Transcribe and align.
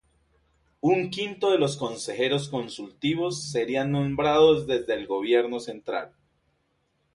Un 0.79 1.11
quinto 1.11 1.51
de 1.51 1.59
los 1.59 1.77
consejeros 1.77 2.49
consultivos 2.49 3.43
serían 3.51 3.91
nombrados 3.91 4.65
desde 4.65 4.95
el 4.95 5.05
gobierno 5.05 5.59
central. 5.59 6.15